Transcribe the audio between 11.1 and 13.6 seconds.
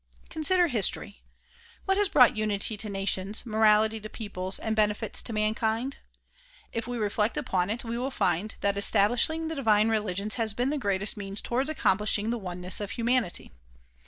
means toward accomplishing the oneness of humanity.